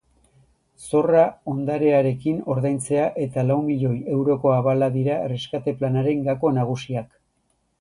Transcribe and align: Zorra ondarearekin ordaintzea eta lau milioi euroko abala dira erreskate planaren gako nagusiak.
Zorra 0.85 1.25
ondarearekin 1.51 2.39
ordaintzea 2.53 3.03
eta 3.25 3.43
lau 3.49 3.59
milioi 3.67 3.99
euroko 4.17 4.55
abala 4.55 4.89
dira 4.97 5.21
erreskate 5.27 5.77
planaren 5.83 6.25
gako 6.31 6.53
nagusiak. 6.61 7.15